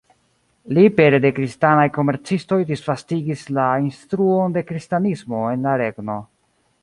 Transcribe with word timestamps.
Li 0.77 0.85
pere 0.99 1.19
de 1.25 1.31
kristanaj 1.39 1.83
komercistoj 1.97 2.59
disvastigis 2.71 3.45
la 3.59 3.67
instruon 3.89 4.57
de 4.57 4.63
kristanismo 4.71 5.45
en 5.51 5.69
la 5.69 5.77
regno. 5.85 6.17